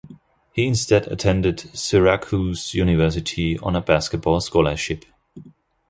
[0.51, 5.05] He instead attended Syracuse University on a basketball scholarship.